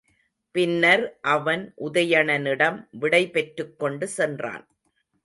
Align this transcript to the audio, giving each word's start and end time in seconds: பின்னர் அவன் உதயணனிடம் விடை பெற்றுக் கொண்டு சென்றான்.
பின்னர் 0.55 1.03
அவன் 1.21 1.63
உதயணனிடம் 1.81 2.79
விடை 2.91 3.29
பெற்றுக் 3.29 3.79
கொண்டு 3.79 4.07
சென்றான். 4.07 4.65